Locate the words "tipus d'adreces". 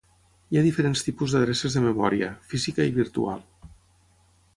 1.07-1.75